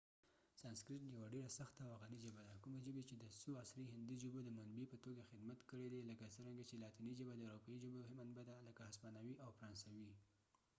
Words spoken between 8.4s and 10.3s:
ده لکه هسپانوي او فرانسوي